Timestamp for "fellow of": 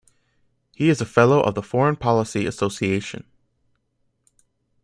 1.05-1.53